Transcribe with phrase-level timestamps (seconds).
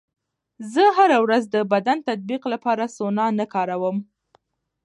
[0.73, 3.97] زه هره ورځ د بدن د تطبیق لپاره سونا نه کاروم.